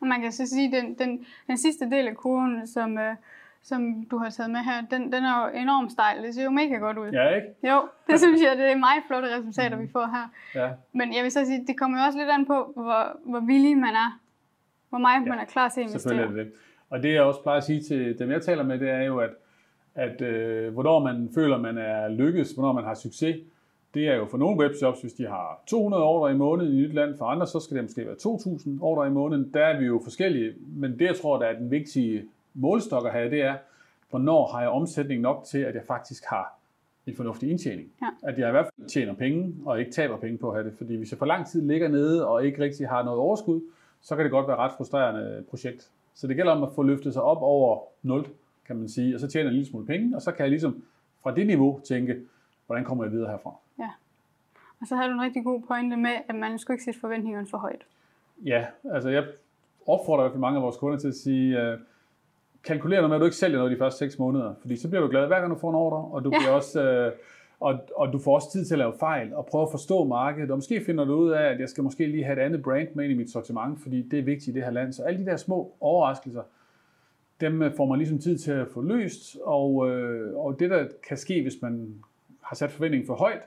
Og 0.00 0.06
man 0.06 0.20
kan 0.20 0.32
så 0.32 0.46
sige, 0.46 0.76
at 0.76 0.82
den, 0.82 0.94
den, 0.94 1.26
den 1.46 1.58
sidste 1.58 1.84
del 1.90 2.08
af 2.08 2.16
kurven, 2.16 2.66
som, 2.66 2.98
øh, 2.98 3.16
som 3.64 4.04
du 4.10 4.18
har 4.18 4.30
taget 4.30 4.50
med 4.50 4.60
her, 4.60 4.86
den, 4.90 5.02
den 5.12 5.24
er 5.24 5.34
jo 5.42 5.60
enormt 5.60 5.92
stejl. 5.92 6.22
Det 6.22 6.34
ser 6.34 6.44
jo 6.44 6.50
mega 6.50 6.74
godt 6.74 6.98
ud. 6.98 7.08
Ja, 7.08 7.28
ikke? 7.28 7.48
Jo, 7.70 7.88
det 8.10 8.20
synes 8.20 8.42
jeg, 8.42 8.58
det 8.58 8.72
er 8.72 8.76
meget 8.76 9.02
flotte 9.06 9.36
resultater, 9.36 9.76
vi 9.76 9.88
får 9.92 10.06
her. 10.06 10.26
Ja. 10.60 10.70
Men 10.92 11.14
jeg 11.14 11.22
vil 11.22 11.30
så 11.30 11.44
sige, 11.44 11.64
det 11.66 11.78
kommer 11.78 11.98
jo 11.98 12.04
også 12.06 12.18
lidt 12.18 12.30
an 12.30 12.46
på, 12.46 12.72
hvor, 12.74 13.20
hvor 13.24 13.40
villig 13.40 13.76
man 13.76 13.94
er. 13.94 14.20
Hvor 14.88 14.98
meget 14.98 15.24
ja, 15.24 15.28
man 15.28 15.38
er 15.38 15.44
klar 15.44 15.68
til 15.68 15.80
at 15.80 15.84
investere. 15.84 16.00
Selvfølgelig 16.00 16.40
er 16.40 16.44
det 16.44 16.52
det. 16.52 16.60
Og 16.90 17.02
det 17.02 17.12
jeg 17.12 17.22
også 17.22 17.42
plejer 17.42 17.58
at 17.58 17.64
sige 17.64 17.80
til 17.80 18.18
dem, 18.18 18.30
jeg 18.30 18.42
taler 18.42 18.62
med, 18.62 18.78
det 18.78 18.90
er 18.90 19.02
jo, 19.02 19.18
at, 19.18 19.30
at 19.94 20.20
øh, 20.20 20.72
hvornår 20.72 20.98
man 20.98 21.30
føler, 21.34 21.58
man 21.58 21.78
er 21.78 22.08
lykkes, 22.08 22.52
hvornår 22.52 22.72
man 22.72 22.84
har 22.84 22.94
succes, 22.94 23.36
det 23.94 24.08
er 24.08 24.14
jo 24.14 24.26
for 24.26 24.38
nogle 24.38 24.60
webshops, 24.60 25.00
hvis 25.00 25.12
de 25.12 25.26
har 25.26 25.62
200 25.66 26.02
ordre 26.02 26.32
i 26.32 26.36
måneden 26.36 26.72
i 26.72 26.76
nyt 26.76 26.94
land, 26.94 27.18
for 27.18 27.24
andre 27.24 27.46
så 27.46 27.60
skal 27.60 27.76
det 27.76 27.84
måske 27.84 28.06
være 28.06 28.14
2.000 28.14 28.82
ordre 28.82 29.06
i 29.06 29.10
måneden. 29.10 29.50
Der 29.54 29.64
er 29.64 29.78
vi 29.78 29.86
jo 29.86 30.00
forskellige, 30.04 30.52
men 30.66 30.98
det 30.98 31.04
jeg 31.04 31.16
tror, 31.16 31.38
der 31.38 31.46
er 31.46 31.58
den 31.58 31.70
vigtige 31.70 32.24
målestok 32.54 33.06
at 33.06 33.12
have, 33.12 33.30
det 33.30 33.42
er, 33.42 33.56
hvornår 34.10 34.46
har 34.46 34.60
jeg 34.60 34.70
omsætning 34.70 35.20
nok 35.20 35.44
til, 35.44 35.58
at 35.58 35.74
jeg 35.74 35.82
faktisk 35.86 36.24
har 36.26 36.58
en 37.06 37.16
fornuftig 37.16 37.50
indtjening. 37.50 37.88
Ja. 38.02 38.28
At 38.28 38.38
jeg 38.38 38.48
i 38.48 38.50
hvert 38.50 38.64
fald 38.64 38.88
tjener 38.88 39.14
penge, 39.14 39.54
og 39.66 39.80
ikke 39.80 39.92
taber 39.92 40.16
penge 40.16 40.38
på 40.38 40.50
at 40.50 40.56
have 40.56 40.70
det. 40.70 40.78
Fordi 40.78 40.96
hvis 40.96 41.10
jeg 41.10 41.18
for 41.18 41.26
lang 41.26 41.46
tid 41.46 41.62
ligger 41.62 41.88
nede, 41.88 42.28
og 42.28 42.46
ikke 42.46 42.62
rigtig 42.62 42.88
har 42.88 43.02
noget 43.02 43.20
overskud, 43.20 43.60
så 44.00 44.16
kan 44.16 44.24
det 44.24 44.30
godt 44.30 44.48
være 44.48 44.56
et 44.56 44.60
ret 44.60 44.72
frustrerende 44.76 45.44
projekt. 45.50 45.90
Så 46.14 46.26
det 46.26 46.36
gælder 46.36 46.52
om 46.52 46.62
at 46.62 46.68
få 46.74 46.82
løftet 46.82 47.12
sig 47.12 47.22
op 47.22 47.42
over 47.42 47.80
0, 48.02 48.26
kan 48.66 48.76
man 48.76 48.88
sige, 48.88 49.14
og 49.14 49.20
så 49.20 49.28
tjener 49.28 49.44
jeg 49.44 49.50
en 49.50 49.54
lille 49.54 49.70
smule 49.70 49.86
penge, 49.86 50.16
og 50.16 50.22
så 50.22 50.32
kan 50.32 50.42
jeg 50.42 50.50
ligesom 50.50 50.82
fra 51.22 51.34
det 51.34 51.46
niveau 51.46 51.80
tænke, 51.84 52.20
hvordan 52.66 52.84
kommer 52.84 53.04
jeg 53.04 53.12
videre 53.12 53.30
herfra. 53.30 53.54
Ja. 53.78 53.90
Og 54.80 54.86
så 54.86 54.96
har 54.96 55.06
du 55.06 55.12
en 55.12 55.22
rigtig 55.22 55.44
god 55.44 55.62
pointe 55.62 55.96
med, 55.96 56.16
at 56.28 56.34
man 56.34 56.58
skal 56.58 56.72
ikke 56.72 56.84
sætte 56.84 57.00
forventningerne 57.00 57.46
for 57.46 57.58
højt. 57.58 57.86
Ja, 58.44 58.66
altså 58.92 59.08
jeg 59.08 59.24
opfordrer 59.86 60.34
i 60.34 60.38
mange 60.38 60.56
af 60.56 60.62
vores 60.62 60.76
kunder 60.76 60.98
til 60.98 61.08
at 61.08 61.14
sige, 61.14 61.72
uh, 61.72 61.78
kalkulere 62.66 63.00
noget 63.00 63.10
med, 63.10 63.16
at 63.16 63.20
du 63.20 63.24
ikke 63.24 63.36
sælger 63.36 63.58
noget 63.58 63.72
de 63.72 63.78
første 63.78 63.98
6 63.98 64.18
måneder, 64.18 64.54
fordi 64.60 64.76
så 64.76 64.88
bliver 64.88 65.02
du 65.02 65.08
glad 65.08 65.26
hver 65.26 65.40
gang 65.40 65.52
du 65.52 65.58
får 65.58 65.70
en 65.70 65.74
ordre, 65.74 65.98
og 65.98 66.24
du 66.24 66.30
ja. 66.32 66.38
bliver 66.38 66.52
også... 66.52 67.06
Uh, 67.06 67.18
og, 67.60 67.78
og 67.96 68.12
du 68.12 68.18
får 68.18 68.34
også 68.34 68.52
tid 68.52 68.64
til 68.64 68.74
at 68.74 68.78
lave 68.78 68.92
fejl 69.00 69.34
og 69.34 69.46
prøve 69.46 69.62
at 69.62 69.70
forstå 69.70 70.04
markedet. 70.04 70.50
Og 70.50 70.56
måske 70.56 70.84
finder 70.84 71.04
du 71.04 71.14
ud 71.14 71.30
af, 71.30 71.42
at 71.42 71.60
jeg 71.60 71.68
skal 71.68 71.84
måske 71.84 72.06
lige 72.06 72.24
have 72.24 72.40
et 72.40 72.42
andet 72.42 72.62
brand 72.62 72.88
med 72.94 73.04
ind 73.04 73.12
i 73.12 73.16
mit 73.16 73.30
sortiment, 73.30 73.82
fordi 73.82 74.02
det 74.02 74.18
er 74.18 74.22
vigtigt 74.22 74.48
i 74.48 74.52
det 74.52 74.64
her 74.64 74.70
land. 74.70 74.92
Så 74.92 75.02
alle 75.02 75.20
de 75.20 75.26
der 75.26 75.36
små 75.36 75.76
overraskelser, 75.80 76.42
dem 77.40 77.62
øh, 77.62 77.74
får 77.76 77.86
man 77.86 77.98
ligesom 77.98 78.18
tid 78.18 78.38
til 78.38 78.50
at 78.52 78.68
få 78.68 78.82
løst. 78.82 79.36
Og, 79.42 79.90
øh, 79.90 80.36
og 80.36 80.60
det, 80.60 80.70
der 80.70 80.86
kan 81.08 81.16
ske, 81.16 81.42
hvis 81.42 81.62
man 81.62 81.94
har 82.42 82.56
sat 82.56 82.70
forventningen 82.70 83.06
for 83.06 83.14
højt, 83.14 83.42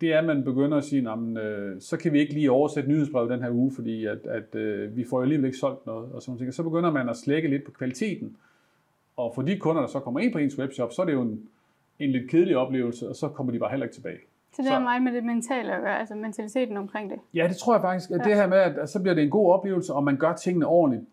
det 0.00 0.12
er, 0.12 0.18
at 0.18 0.24
man 0.24 0.44
begynder 0.44 0.78
at 0.78 0.84
sige, 0.84 1.10
øh, 1.40 1.80
så 1.80 1.96
kan 1.96 2.12
vi 2.12 2.20
ikke 2.20 2.32
lige 2.32 2.50
oversætte 2.50 2.90
nyhedsbrevet 2.90 3.30
den 3.30 3.42
her 3.42 3.50
uge, 3.50 3.72
fordi 3.74 4.06
at, 4.06 4.26
at 4.26 4.54
øh, 4.54 4.96
vi 4.96 5.04
får 5.04 5.16
jo 5.16 5.22
alligevel 5.22 5.46
ikke 5.46 5.58
solgt 5.58 5.86
noget. 5.86 6.12
Og 6.12 6.22
sådan 6.22 6.38
ting. 6.38 6.54
så 6.54 6.62
begynder 6.62 6.90
man 6.90 7.08
at 7.08 7.16
slække 7.16 7.48
lidt 7.48 7.64
på 7.64 7.70
kvaliteten. 7.70 8.36
Og 9.16 9.32
for 9.34 9.42
de 9.42 9.58
kunder, 9.58 9.80
der 9.80 9.88
så 9.88 10.00
kommer 10.00 10.20
ind 10.20 10.32
på 10.32 10.38
ens 10.38 10.58
webshop, 10.58 10.92
så 10.92 11.02
er 11.02 11.06
det 11.06 11.12
jo 11.12 11.22
en, 11.22 11.48
en 11.98 12.10
lidt 12.10 12.30
kedelig 12.30 12.56
oplevelse, 12.56 13.08
og 13.08 13.16
så 13.16 13.28
kommer 13.28 13.52
de 13.52 13.58
bare 13.58 13.70
heller 13.70 13.86
ikke 13.86 13.94
tilbage. 13.94 14.18
Så 14.56 14.62
det 14.62 14.72
er 14.72 14.78
meget 14.78 15.02
med 15.02 15.12
det 15.12 15.24
mentale 15.24 15.74
at 15.74 15.82
gøre, 15.82 15.98
altså 15.98 16.14
mentaliteten 16.14 16.76
omkring 16.76 17.10
det? 17.10 17.18
Ja, 17.34 17.46
det 17.48 17.56
tror 17.56 17.74
jeg 17.74 17.82
faktisk. 17.82 18.10
Ja. 18.10 18.14
Det 18.14 18.34
her 18.34 18.46
med, 18.46 18.58
at, 18.58 18.90
så 18.90 19.02
bliver 19.02 19.14
det 19.14 19.24
en 19.24 19.30
god 19.30 19.52
oplevelse, 19.52 19.94
og 19.94 20.04
man 20.04 20.16
gør 20.16 20.32
tingene 20.32 20.66
ordentligt 20.66 21.04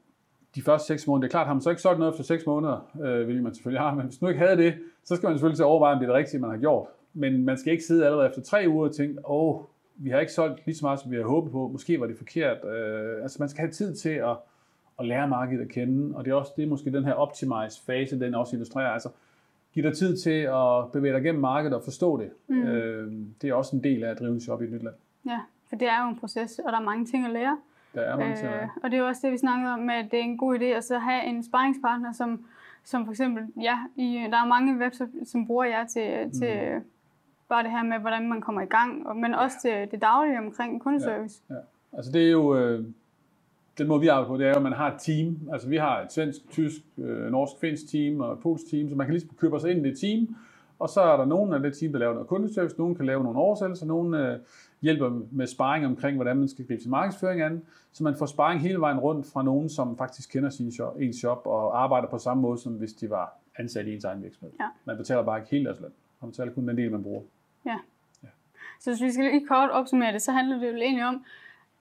de 0.56 0.62
første 0.62 0.88
6 0.88 1.07
måneder. 1.07 1.22
Det 1.22 1.28
er 1.28 1.31
klart, 1.31 1.48
har 1.48 1.54
man 1.54 1.62
så 1.62 1.69
ikke 1.69 1.81
solgt 1.81 2.00
noget 2.00 2.13
efter 2.13 2.24
6 2.24 2.46
måneder, 2.46 2.90
øh, 3.04 3.28
vil 3.28 3.44
man 3.44 3.54
selvfølgelig 3.54 3.81
have, 3.81 3.96
men 3.96 4.06
hvis 4.06 4.22
man 4.22 4.31
ikke 4.31 4.45
havde 4.45 4.57
det, 4.57 4.74
så 5.04 5.16
skal 5.16 5.28
man 5.28 5.36
selvfølgelig 5.36 5.57
til 5.57 5.63
at 5.63 5.68
overveje, 5.68 5.94
om 5.94 6.00
det 6.00 6.06
er 6.06 6.12
det 6.12 6.18
rigtige, 6.18 6.40
man 6.40 6.50
har 6.50 6.57
gjort 6.57 6.88
men 7.13 7.45
man 7.45 7.57
skal 7.57 7.72
ikke 7.74 7.84
sidde 7.84 8.06
allerede 8.06 8.28
efter 8.28 8.42
tre 8.42 8.66
uger 8.68 8.88
og 8.88 8.95
tænke, 8.95 9.30
åh, 9.30 9.56
oh, 9.56 9.62
vi 9.95 10.10
har 10.10 10.19
ikke 10.19 10.31
solgt 10.31 10.66
lige 10.66 10.75
så 10.75 10.86
meget, 10.86 11.00
som 11.00 11.12
vi 11.12 11.16
havde 11.16 11.28
håbet 11.28 11.52
på. 11.52 11.68
Måske 11.68 12.00
var 12.00 12.07
det 12.07 12.18
forkert. 12.18 12.66
Øh, 12.66 13.24
altså 13.24 13.38
man 13.40 13.50
skal 13.50 13.60
have 13.60 13.72
tid 13.72 13.95
til 13.95 14.10
at, 14.10 14.38
at 15.00 15.06
lære 15.06 15.28
markedet 15.28 15.62
at 15.62 15.69
kende, 15.69 16.16
og 16.16 16.25
det 16.25 16.31
er 16.31 16.36
også 16.36 16.51
det 16.56 16.63
er 16.63 16.68
måske 16.68 16.92
den 16.92 17.04
her 17.04 17.13
optimize 17.13 17.81
fase, 17.86 18.19
den 18.19 18.36
også 18.36 18.56
illustrerer. 18.56 18.90
Altså, 18.90 19.10
giv 19.74 19.84
dig 19.84 19.98
tid 19.98 20.18
til 20.18 20.40
at 20.40 20.92
bevæge 20.94 21.13
dig 21.13 21.24
gennem 21.24 21.42
markedet 21.42 21.75
og 21.75 21.84
forstå 21.84 22.18
det. 22.18 22.30
Mm. 22.48 22.63
Øh, 22.63 23.12
det 23.42 23.50
er 23.50 23.54
også 23.54 23.75
en 23.75 23.84
del 23.84 24.04
af 24.04 24.12
at 24.12 24.19
drive 24.19 24.31
en 24.31 24.42
shop 24.42 24.62
i 24.62 24.66
et 24.66 24.72
nyt 24.72 24.84
land. 24.84 24.96
Ja, 25.25 25.40
for 25.69 25.75
det 25.75 25.88
er 25.88 26.04
jo 26.04 26.10
en 26.10 26.19
proces, 26.19 26.60
og 26.60 26.72
der 26.72 26.80
er 26.80 26.84
mange 26.84 27.06
ting 27.06 27.25
at 27.25 27.31
lære. 27.31 27.57
Der 27.96 28.01
er 28.01 28.18
mange 28.18 28.36
ting 28.36 28.48
øh, 28.48 28.68
Og 28.84 28.92
det 28.92 28.98
er 28.98 29.01
jo 29.01 29.07
også 29.07 29.22
det, 29.24 29.31
vi 29.31 29.38
snakkede 29.38 29.74
om, 29.74 29.80
med, 29.80 29.96
at 29.96 30.12
det 30.12 30.19
er 30.19 30.24
en 30.24 30.38
god 30.38 30.60
idé 30.60 30.63
at 30.63 30.84
så 30.84 30.98
have 30.98 31.25
en 31.25 31.44
sparringspartner, 31.44 32.12
som, 32.12 32.45
som 32.84 33.06
for 33.06 33.12
eksempel, 33.12 33.44
ja, 33.62 33.78
i, 33.95 34.28
der 34.31 34.38
er 34.38 34.48
mange 34.48 34.78
webshops, 34.78 35.12
som 35.25 35.48
bruger 35.48 35.66
jer 35.66 35.88
til, 35.88 36.31
til 36.40 36.72
mm 36.75 36.84
bare 37.50 37.63
det 37.63 37.72
her 37.72 37.84
med, 37.84 38.00
hvordan 38.00 38.30
man 38.30 38.42
kommer 38.42 38.62
i 38.62 38.66
gang, 38.66 39.19
men 39.19 39.34
også 39.34 39.57
til 39.62 39.88
det 39.92 40.02
daglige 40.02 40.38
omkring 40.38 40.81
kundeservice. 40.81 41.42
Ja, 41.50 41.56
ja. 41.56 41.60
Altså 41.94 42.12
det 42.12 42.28
er 42.28 42.31
jo, 42.31 42.57
øh, 42.57 42.86
den 43.80 43.88
måde 43.88 44.02
vi 44.02 44.08
arbejder 44.08 44.28
på, 44.28 44.38
det 44.38 44.46
er 44.46 44.50
jo, 44.50 44.56
at 44.56 44.62
man 44.62 44.74
har 44.74 44.94
et 44.94 45.02
team. 45.02 45.50
Altså 45.54 45.70
vi 45.70 45.78
har 45.78 46.02
et 46.02 46.14
svensk, 46.14 46.50
tysk, 46.50 46.81
øh, 46.98 47.31
norsk, 47.31 47.54
finsk 47.62 47.92
team 47.92 48.20
og 48.20 48.34
et 48.34 48.40
polsk 48.40 48.70
team, 48.72 48.90
så 48.90 48.96
man 48.96 49.08
kan 49.08 49.14
ligesom 49.14 49.30
købe 49.38 49.60
sig 49.60 49.72
ind 49.72 49.86
i 49.86 49.90
det 49.90 50.00
team, 50.00 50.36
og 50.80 50.90
så 50.90 51.02
er 51.02 51.18
der 51.18 51.26
nogen 51.26 51.54
af 51.54 51.60
det 51.60 51.78
team, 51.78 51.92
der 51.92 52.00
laver 52.00 52.14
noget 52.14 52.28
kundeservice, 52.28 52.78
nogen 52.78 52.96
kan 52.96 53.06
lave 53.06 53.24
nogle 53.24 53.40
oversættelser, 53.40 53.86
nogen 53.86 54.14
øh, 54.14 54.40
hjælper 54.81 55.22
med 55.31 55.48
sparring 55.48 55.86
omkring, 55.86 56.16
hvordan 56.16 56.38
man 56.38 56.48
skal 56.48 56.68
gribe 56.68 56.81
sin 56.81 56.92
markedsføring 56.92 57.42
an, 57.42 57.62
så 57.92 58.04
man 58.04 58.16
får 58.16 58.26
sparring 58.26 58.62
hele 58.62 58.80
vejen 58.80 59.00
rundt 59.00 59.28
fra 59.33 59.44
nogen, 59.44 59.69
som 59.69 59.98
faktisk 59.98 60.31
kender 60.31 60.50
sin 60.50 60.71
shop, 60.71 61.00
ens 61.00 61.16
shop 61.16 61.42
og 61.45 61.83
arbejder 61.83 62.07
på 62.07 62.18
samme 62.18 62.42
måde, 62.42 62.57
som 62.57 62.74
hvis 62.74 62.94
de 62.94 63.09
var 63.09 63.33
ansat 63.57 63.88
i 63.88 63.94
ens 63.94 64.04
egen 64.04 64.24
virksomhed. 64.24 64.52
Ja. 64.59 64.68
Man 64.86 64.98
betaler 64.98 65.24
bare 65.24 65.40
ikke 65.40 65.52
hele 65.52 65.66
deres 65.66 65.80
løn, 65.80 65.92
man 66.21 66.31
betaler 66.31 66.54
kun 66.54 66.68
den 66.68 66.78
del, 66.78 66.92
man 66.92 67.04
bruger. 67.04 67.21
Ja. 67.66 67.78
ja. 68.24 68.28
Så 68.80 68.92
hvis 68.92 69.02
vi 69.02 69.12
skal 69.12 69.26
lige 69.26 69.48
kort 69.48 69.69
opsummere 69.69 70.14
det, 70.14 70.21
så 70.21 70.31
handler 70.31 70.59
det 70.59 70.68
jo 70.68 70.76
egentlig 70.76 71.06
om, 71.06 71.26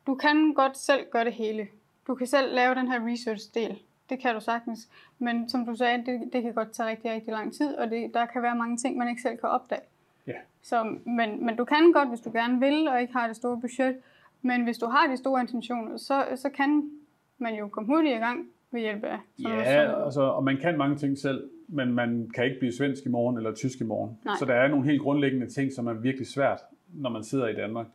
du 0.06 0.14
kan 0.14 0.54
godt 0.54 0.76
selv 0.76 1.06
gøre 1.10 1.24
det 1.24 1.32
hele. 1.32 1.68
Du 2.08 2.14
kan 2.14 2.26
selv 2.26 2.54
lave 2.54 2.74
den 2.74 2.88
her 2.88 3.06
research-del. 3.12 3.78
Det 4.10 4.20
kan 4.20 4.34
du 4.34 4.40
sagtens. 4.40 4.88
Men 5.18 5.48
som 5.48 5.66
du 5.66 5.74
sagde, 5.74 6.06
det, 6.06 6.32
det 6.32 6.42
kan 6.42 6.54
godt 6.54 6.72
tage 6.72 6.88
rigtig, 6.88 7.10
rigtig 7.10 7.32
lang 7.32 7.54
tid, 7.54 7.74
og 7.74 7.90
det, 7.90 8.14
der 8.14 8.26
kan 8.26 8.42
være 8.42 8.56
mange 8.56 8.76
ting, 8.76 8.96
man 8.96 9.08
ikke 9.08 9.22
selv 9.22 9.36
kan 9.38 9.48
opdage. 9.48 9.80
Ja. 10.26 10.32
Så, 10.62 10.96
men, 11.04 11.46
men 11.46 11.56
du 11.56 11.64
kan 11.64 11.92
godt, 11.92 12.08
hvis 12.08 12.20
du 12.20 12.30
gerne 12.32 12.60
vil, 12.60 12.88
og 12.88 13.00
ikke 13.00 13.12
har 13.12 13.26
det 13.26 13.36
store 13.36 13.60
budget. 13.60 13.96
Men 14.42 14.64
hvis 14.64 14.78
du 14.78 14.86
har 14.86 15.06
de 15.06 15.16
store 15.16 15.40
intentioner, 15.40 15.96
så, 15.96 16.24
så 16.36 16.48
kan 16.50 16.90
man 17.38 17.54
jo 17.54 17.68
komme 17.68 17.94
hurtigt 17.94 18.14
i 18.14 18.18
gang 18.18 18.48
ved 18.70 18.80
hjælp 18.80 19.04
af 19.04 19.18
sådan 19.38 19.58
Ja, 19.58 19.86
noget, 19.86 20.04
altså, 20.04 20.22
og 20.22 20.44
man 20.44 20.56
kan 20.56 20.78
mange 20.78 20.96
ting 20.96 21.18
selv 21.18 21.50
men 21.68 21.92
man 21.92 22.30
kan 22.34 22.44
ikke 22.44 22.58
blive 22.58 22.72
svensk 22.72 23.06
i 23.06 23.08
morgen 23.08 23.36
eller 23.36 23.54
tysk 23.54 23.80
i 23.80 23.84
morgen. 23.84 24.18
Nej. 24.24 24.34
Så 24.38 24.44
der 24.44 24.54
er 24.54 24.68
nogle 24.68 24.84
helt 24.84 25.02
grundlæggende 25.02 25.46
ting, 25.46 25.72
som 25.72 25.86
er 25.86 25.92
virkelig 25.92 26.26
svært, 26.26 26.60
når 26.94 27.10
man 27.10 27.24
sidder 27.24 27.48
i 27.48 27.54
Danmark. 27.54 27.86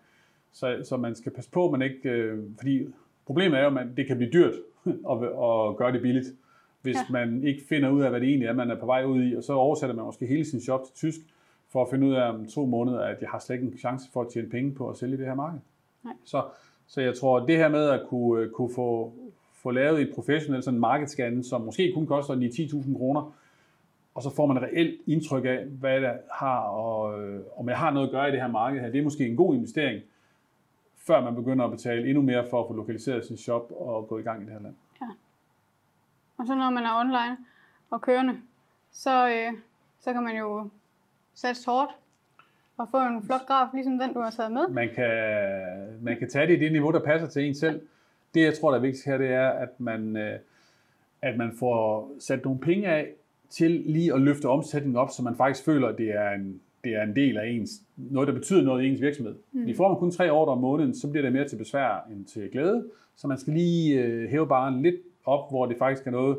Så, 0.52 0.82
så 0.84 0.98
man 0.98 1.16
skal 1.16 1.32
passe 1.32 1.52
på, 1.52 1.72
man 1.72 1.82
ikke... 1.82 2.10
Øh, 2.10 2.44
fordi 2.58 2.88
problemet 3.26 3.60
er 3.60 3.64
jo, 3.64 3.78
at 3.78 3.88
det 3.98 4.08
kan 4.08 4.18
blive 4.18 4.32
dyrt 4.32 4.54
at, 5.12 5.18
at 5.24 5.78
gøre 5.78 5.92
det 5.92 6.02
billigt, 6.02 6.28
hvis 6.82 6.96
ja. 6.96 7.02
man 7.10 7.44
ikke 7.44 7.64
finder 7.70 7.90
ud 7.90 8.02
af, 8.02 8.10
hvad 8.10 8.20
det 8.20 8.30
egentlig 8.30 8.48
er, 8.48 8.54
man 8.54 8.72
er 8.72 8.80
på 8.80 8.86
vej 8.86 9.04
ud 9.04 9.24
i, 9.24 9.36
og 9.36 9.44
så 9.44 9.54
oversætter 9.54 9.96
man 9.96 10.06
måske 10.06 10.26
hele 10.26 10.46
sin 10.46 10.62
shop 10.62 10.84
til 10.84 10.94
tysk, 10.96 11.20
for 11.70 11.84
at 11.84 11.90
finde 11.90 12.08
ud 12.08 12.14
af 12.14 12.30
om 12.30 12.48
to 12.48 12.66
måneder, 12.66 13.00
at 13.00 13.18
jeg 13.22 13.30
har 13.30 13.40
slet 13.40 13.56
ikke 13.56 13.68
en 13.68 13.78
chance 13.78 14.12
for 14.14 14.22
at 14.22 14.28
tjene 14.34 14.50
penge 14.50 14.72
på 14.72 14.90
at 14.90 14.98
sælge 14.98 15.18
det 15.18 15.26
her 15.26 15.36
marked. 15.36 15.60
Nej. 16.04 16.14
Så, 16.26 16.44
så 16.88 17.02
jeg 17.02 17.16
tror, 17.16 17.40
at 17.40 17.48
det 17.48 17.58
her 17.58 17.70
med 17.70 17.90
at 17.90 18.02
kunne, 18.08 18.50
kunne 18.50 18.74
få, 18.76 19.14
få 19.54 19.72
lavet 19.72 20.02
et 20.02 20.12
professionelt 20.14 20.64
sådan 20.64 20.80
markedscan, 20.80 21.44
som 21.44 21.62
måske 21.62 21.92
kun 21.94 22.08
koster 22.08 22.36
9-10.000 22.36 22.98
kroner, 22.98 23.34
og 24.16 24.24
så 24.24 24.36
får 24.36 24.46
man 24.46 24.58
et 24.58 24.64
reelt 24.64 25.02
indtryk 25.08 25.46
af, 25.46 25.66
hvad 25.66 26.02
det 26.02 26.12
har, 26.32 26.60
og 26.60 27.22
øh, 27.22 27.42
om 27.58 27.70
jeg 27.70 27.78
har 27.78 27.92
noget 27.92 28.08
at 28.08 28.12
gøre 28.12 28.30
i 28.30 28.32
det 28.32 28.42
her 28.42 28.48
marked 28.48 28.82
her. 28.82 28.90
Det 28.90 29.00
er 29.00 29.04
måske 29.04 29.28
en 29.28 29.36
god 29.36 29.56
investering, 29.56 30.02
før 31.08 31.22
man 31.22 31.36
begynder 31.36 31.66
at 31.66 31.72
betale 31.72 32.08
endnu 32.08 32.22
mere 32.22 32.46
for 32.50 32.62
at 32.62 32.68
få 32.68 32.74
lokaliseret 32.74 33.26
sin 33.26 33.38
shop 33.38 33.72
og 33.72 34.08
gå 34.08 34.20
i 34.20 34.22
gang 34.22 34.42
i 34.42 34.46
det 34.46 34.54
her 34.54 34.62
land. 34.62 34.76
Ja. 35.02 35.08
Og 36.38 36.48
så 36.48 36.56
når 36.56 36.70
man 36.70 36.84
er 36.84 37.00
online 37.00 37.38
og 37.90 38.02
kørende, 38.02 38.38
så, 38.92 39.30
øh, 39.30 39.54
så 40.00 40.14
kan 40.14 40.24
man 40.24 40.38
jo 40.38 40.70
sætte 41.34 41.62
hårdt 41.66 41.92
og 42.78 42.88
få 42.92 42.98
en 42.98 43.24
flot 43.24 43.46
graf, 43.48 43.68
ligesom 43.74 44.00
den, 44.00 44.14
du 44.14 44.20
har 44.20 44.32
taget 44.32 44.52
med. 44.52 44.68
Man 44.68 44.90
kan, 44.96 45.10
man 46.02 46.18
kan 46.20 46.30
tage 46.30 46.48
det 46.48 46.58
i 46.58 46.60
det 46.60 46.72
niveau, 46.72 46.92
der 46.92 47.00
passer 47.00 47.28
til 47.28 47.48
en 47.48 47.56
selv. 47.56 47.82
det, 48.34 48.42
jeg 48.42 48.54
tror, 48.60 48.70
der 48.72 48.78
er 48.78 48.82
vigtigt 48.82 49.06
her, 49.06 49.18
det 49.18 49.30
er, 49.30 49.50
at 49.50 49.80
man, 49.80 50.18
øh, 50.18 50.40
at 51.22 51.38
man 51.38 51.52
får 51.60 52.12
sat 52.20 52.44
nogle 52.44 52.60
penge 52.60 52.88
af 52.88 53.14
til 53.50 53.72
lige 53.72 54.14
at 54.14 54.22
løfte 54.22 54.50
omsætningen 54.50 54.98
op, 54.98 55.10
så 55.10 55.24
man 55.24 55.36
faktisk 55.36 55.66
føler, 55.66 55.88
at 55.88 55.98
det 55.98 56.10
er 56.10 56.32
en, 56.32 56.62
det 56.84 56.96
er 56.96 57.04
en 57.04 57.16
del 57.16 57.38
af 57.38 57.48
ens, 57.48 57.72
noget, 57.96 58.28
der 58.28 58.34
betyder 58.34 58.62
noget 58.62 58.84
i 58.84 58.88
ens 58.88 59.02
virksomhed. 59.02 59.36
Mm. 59.52 59.68
I 59.68 59.74
får 59.74 59.88
man 59.88 59.98
kun 59.98 60.12
tre 60.12 60.32
ordre 60.32 60.54
om 60.54 60.60
måneden, 60.60 60.96
så 60.96 61.10
bliver 61.10 61.22
det 61.22 61.34
mere 61.34 61.48
til 61.48 61.56
besvær 61.56 62.08
end 62.12 62.26
til 62.26 62.52
glæde. 62.52 62.90
Så 63.16 63.28
man 63.28 63.38
skal 63.38 63.54
lige 63.54 64.04
øh, 64.04 64.30
hæve 64.30 64.48
baren 64.48 64.82
lidt 64.82 64.96
op, 65.26 65.50
hvor 65.50 65.66
det 65.66 65.78
faktisk 65.78 66.08
er 66.08 66.12
noget, 66.12 66.38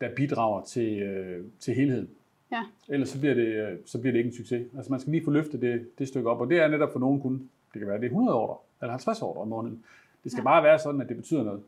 der 0.00 0.14
bidrager 0.14 0.62
til, 0.62 1.02
øh, 1.02 1.44
til 1.60 1.74
helheden. 1.74 2.08
Ja. 2.52 2.62
Ellers 2.88 3.08
så 3.08 3.20
bliver, 3.20 3.34
det, 3.34 3.46
øh, 3.46 3.78
så 3.84 4.00
bliver 4.00 4.12
det 4.12 4.18
ikke 4.18 4.28
en 4.28 4.36
succes. 4.36 4.66
Altså 4.76 4.92
man 4.92 5.00
skal 5.00 5.10
lige 5.10 5.24
få 5.24 5.30
løftet 5.30 5.60
det, 5.60 5.98
det 5.98 6.08
stykke 6.08 6.30
op, 6.30 6.40
og 6.40 6.50
det 6.50 6.58
er 6.58 6.68
netop 6.68 6.92
for 6.92 7.00
nogen 7.00 7.20
kun, 7.20 7.50
det 7.72 7.78
kan 7.78 7.88
være, 7.88 7.96
det 7.96 8.04
er 8.04 8.10
100 8.10 8.38
ordre, 8.38 8.56
eller 8.80 8.92
50 8.92 9.22
ordre 9.22 9.40
om 9.40 9.48
måneden. 9.48 9.84
Det 10.24 10.32
skal 10.32 10.40
ja. 10.40 10.44
bare 10.44 10.62
være 10.62 10.78
sådan, 10.78 11.00
at 11.00 11.08
det 11.08 11.16
betyder 11.16 11.44
noget. 11.44 11.62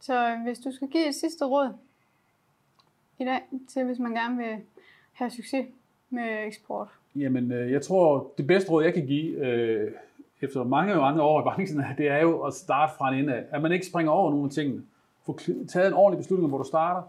Så 0.00 0.36
hvis 0.44 0.58
du 0.58 0.72
skal 0.72 0.88
give 0.88 1.08
et 1.08 1.14
sidste 1.14 1.44
råd 1.44 1.72
i 3.18 3.24
dag, 3.24 3.40
til 3.68 3.84
hvis 3.84 3.98
man 3.98 4.14
gerne 4.14 4.36
vil 4.36 4.56
have 5.12 5.30
succes 5.30 5.66
med 6.10 6.46
eksport? 6.46 6.88
Jamen, 7.16 7.52
øh, 7.52 7.72
jeg 7.72 7.82
tror, 7.82 8.32
det 8.38 8.46
bedste 8.46 8.70
råd, 8.70 8.84
jeg 8.84 8.94
kan 8.94 9.06
give, 9.06 9.46
øh, 9.46 9.92
efter 10.40 10.64
mange 10.64 10.94
mange 10.94 11.22
år 11.22 11.40
i 11.40 11.42
branchen, 11.42 11.84
det 11.98 12.08
er 12.08 12.18
jo 12.18 12.42
at 12.42 12.54
starte 12.54 12.92
fra 12.98 13.12
en 13.12 13.18
ende 13.18 13.34
af. 13.34 13.44
At 13.50 13.62
man 13.62 13.72
ikke 13.72 13.86
springer 13.86 14.12
over 14.12 14.30
nogle 14.30 14.44
af 14.44 14.50
tingene. 14.50 14.82
Få 15.26 15.38
taget 15.68 15.88
en 15.88 15.94
ordentlig 15.94 16.18
beslutning, 16.18 16.48
hvor 16.48 16.58
du 16.58 16.64
starter. 16.64 17.02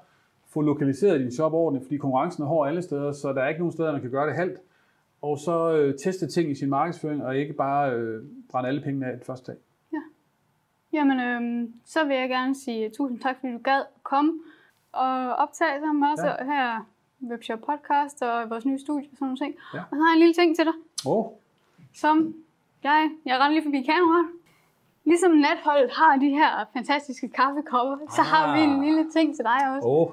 Få 0.50 0.62
lokaliseret 0.62 1.20
din 1.20 1.32
shop 1.32 1.54
ordentligt, 1.54 1.86
fordi 1.86 1.98
konkurrencen 1.98 2.44
er 2.44 2.48
hård 2.48 2.68
alle 2.68 2.82
steder, 2.82 3.12
så 3.12 3.34
der 3.34 3.42
er 3.42 3.48
ikke 3.48 3.60
nogen 3.60 3.72
steder, 3.72 3.92
man 3.92 4.02
kan 4.02 4.12
gøre 4.12 4.28
det 4.28 4.36
halvt. 4.36 4.60
Og 5.22 5.38
så 5.38 5.72
øh, 5.72 5.98
teste 5.98 6.28
ting 6.28 6.52
i 6.52 6.56
sin 6.56 6.70
markedsføring, 6.70 7.24
og 7.24 7.38
ikke 7.38 7.54
bare 7.54 7.94
øh, 7.94 8.24
brænde 8.52 8.70
alle 8.70 8.82
pengene 8.82 9.06
af 9.06 9.18
det 9.18 9.26
første 9.26 9.52
dag. 9.52 9.60
Ja. 9.94 10.02
Jamen, 10.94 11.20
øh, 11.20 11.70
så 11.86 12.06
vil 12.06 12.16
jeg 12.16 12.30
gerne 12.30 12.56
sige 12.56 12.90
tusind 12.90 13.20
tak, 13.20 13.36
fordi 13.40 13.54
du 13.54 13.60
gad 13.64 13.82
komme 14.04 14.34
og 14.92 15.36
optage 15.36 15.80
sammen 15.80 16.14
os 16.14 16.20
ja. 16.24 16.46
her 16.46 16.92
Webshop 17.30 17.60
Podcast 17.60 18.22
og 18.22 18.50
vores 18.50 18.66
nye 18.66 18.80
studie 18.80 19.08
og 19.12 19.18
sådan 19.18 19.26
nogle 19.26 19.38
ting. 19.38 19.56
Ja. 19.74 19.80
Og 19.80 19.98
så 19.98 20.02
har 20.04 20.10
jeg 20.10 20.14
en 20.14 20.20
lille 20.20 20.34
ting 20.34 20.56
til 20.56 20.66
dig. 20.66 20.74
Oh. 21.06 21.26
Som 21.94 22.36
jeg, 22.84 23.12
jeg 23.26 23.40
render 23.40 23.50
lige 23.50 23.64
forbi 23.64 23.82
kameraet. 23.82 24.28
Ligesom 25.04 25.32
natholdet 25.32 25.92
har 25.92 26.18
de 26.18 26.30
her 26.30 26.66
fantastiske 26.74 27.30
kaffekopper, 27.30 27.96
ah. 27.96 28.12
så 28.16 28.22
har 28.22 28.56
vi 28.56 28.62
en 28.64 28.76
ah. 28.76 28.82
lille 28.82 29.12
ting 29.12 29.36
til 29.36 29.46
dig 29.46 29.76
også. 29.76 29.88
Oh. 29.88 30.10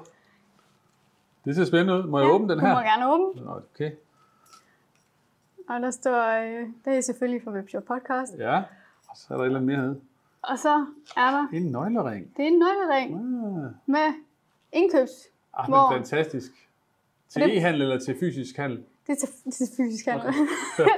Det 1.45 1.55
ser 1.55 1.65
spændende 1.65 1.93
ud. 1.99 2.03
Må 2.03 2.19
jeg 2.19 2.27
ja, 2.27 2.33
åbne 2.33 2.49
den 2.49 2.59
her? 2.59 2.69
Du 2.69 2.75
må 2.75 2.81
gerne 2.81 3.13
åbne. 3.13 3.55
Okay. 3.55 3.91
Og 5.69 5.81
der 5.81 5.91
står, 5.91 6.23
øh, 6.41 6.67
det 6.85 6.97
er 6.97 7.01
selvfølgelig 7.01 7.43
fra 7.43 7.51
Webshop 7.51 7.83
Podcast. 7.83 8.33
Ja, 8.37 8.57
og 9.09 9.17
så 9.17 9.33
er 9.33 9.37
der 9.37 9.43
et 9.43 9.45
eller 9.45 9.59
andet 9.59 9.67
mere 9.67 9.77
nede. 9.77 10.01
Og 10.41 10.59
så 10.59 10.85
er 11.17 11.31
der... 11.31 11.47
En 11.53 11.71
nøglering. 11.71 12.37
Det 12.37 12.43
er 12.43 12.47
en 12.47 12.59
nøglering. 12.59 13.15
Ah. 13.15 13.71
Med 13.85 14.13
indkøbs. 14.71 15.11
Ah, 15.53 15.69
hvor... 15.69 15.91
fantastisk. 15.91 16.68
Til 17.29 17.41
det... 17.41 17.57
e-handel 17.57 17.81
eller 17.81 17.99
til 17.99 18.15
fysisk 18.19 18.57
handel? 18.57 18.77
Det 19.07 19.11
er 19.15 19.19
til, 19.25 19.51
til 19.51 19.67
fysisk 19.77 20.05
handel. 20.05 20.27
Okay. 20.27 20.39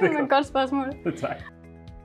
det 0.10 0.18
er 0.18 0.22
et 0.22 0.30
godt 0.30 0.46
spørgsmål. 0.46 0.86
tak. 1.24 1.38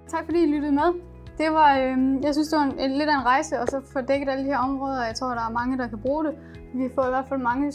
Tak 0.07 0.25
fordi 0.25 0.43
I 0.43 0.45
lyttede 0.45 0.71
med. 0.71 0.89
Det 1.37 1.51
var, 1.51 1.79
øh, 1.79 1.97
jeg 2.23 2.33
synes, 2.33 2.47
det 2.47 2.57
var 2.59 2.65
en, 2.65 2.79
en, 2.79 2.97
lidt 2.97 3.09
af 3.09 3.17
en 3.19 3.25
rejse, 3.25 3.59
og 3.59 3.67
så 3.67 3.81
få 3.93 4.01
dækket 4.01 4.29
alle 4.29 4.43
de 4.43 4.49
her 4.49 4.57
områder. 4.57 5.05
Jeg 5.05 5.15
tror, 5.15 5.27
der 5.27 5.45
er 5.49 5.49
mange, 5.49 5.77
der 5.77 5.87
kan 5.87 5.99
bruge 5.99 6.25
det. 6.25 6.33
Vi 6.73 6.89
får 6.95 7.05
i 7.05 7.09
hvert 7.09 7.27
fald 7.29 7.41
mange 7.41 7.73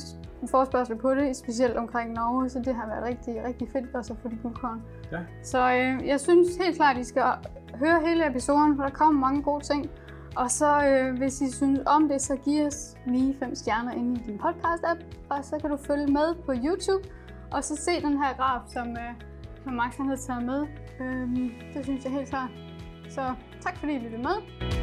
forspørgsel 0.51 0.97
på 0.97 1.15
det, 1.15 1.37
specielt 1.37 1.77
omkring 1.77 2.13
Norge, 2.13 2.49
så 2.49 2.59
det 2.59 2.75
har 2.75 2.87
været 2.87 3.05
rigtig, 3.05 3.45
rigtig 3.45 3.69
fedt 3.73 3.95
også 3.95 4.13
at 4.13 4.19
få 4.23 4.29
de 4.29 4.39
guldkorn. 4.43 4.83
Ja. 5.13 5.19
Så 5.43 5.59
øh, 5.73 6.07
jeg 6.07 6.21
synes 6.21 6.57
helt 6.57 6.77
klart, 6.77 6.97
at 6.97 7.03
I 7.03 7.05
skal 7.05 7.23
høre 7.75 8.01
hele 8.07 8.27
episoden, 8.31 8.77
for 8.77 8.83
der 8.83 8.91
kommer 8.91 9.21
mange 9.27 9.43
gode 9.43 9.65
ting. 9.65 9.91
Og 10.37 10.51
så 10.51 10.87
øh, 10.87 11.19
hvis 11.19 11.41
I 11.41 11.53
synes 11.53 11.81
om 11.87 12.09
det, 12.09 12.23
så 12.23 12.37
giv 12.37 12.67
os 12.67 12.97
lige 13.07 13.37
fem 13.39 13.55
stjerner 13.55 13.93
inde 13.93 14.21
i 14.21 14.23
din 14.27 14.41
podcast-app, 14.41 15.01
og 15.31 15.45
så 15.45 15.59
kan 15.61 15.71
du 15.71 15.77
følge 15.77 16.07
med 16.07 16.35
på 16.47 16.53
YouTube, 16.53 17.09
og 17.51 17.65
så 17.65 17.77
se 17.77 18.03
den 18.03 18.19
her 18.23 18.37
graf, 18.37 18.61
som, 18.69 18.89
øh, 18.89 19.15
som 19.65 19.73
Max 19.73 19.97
han 19.97 20.07
havde 20.07 20.21
taget 20.21 20.45
med. 20.45 20.67
Øh, 21.01 21.29
det 21.75 21.85
synes 21.85 22.05
jeg 22.05 22.13
helt 22.13 22.29
klart. 22.29 22.51
Så 23.11 23.35
tak 23.61 23.77
fordi 23.79 23.93
I 23.93 23.99
lyttede 23.99 24.23
med. 24.23 24.82